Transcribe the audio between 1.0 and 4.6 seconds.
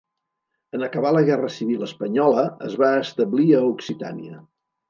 la guerra civil espanyola es va establir a Occitània.